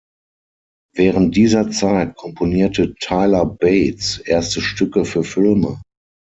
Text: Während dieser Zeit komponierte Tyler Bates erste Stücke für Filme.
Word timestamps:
Während 0.95 1.35
dieser 1.35 1.69
Zeit 1.69 2.15
komponierte 2.15 2.95
Tyler 2.95 3.45
Bates 3.45 4.17
erste 4.25 4.59
Stücke 4.59 5.05
für 5.05 5.23
Filme. 5.23 5.79